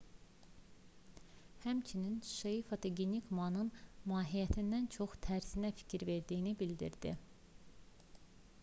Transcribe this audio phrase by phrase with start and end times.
[1.65, 3.69] həmçinin hsieh fotogenik manın
[4.13, 7.15] mahiyyətindən çox tərzinə fikir verdiyini bildirdi